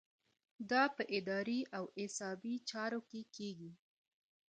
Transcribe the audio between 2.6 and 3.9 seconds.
چارو کې کیږي.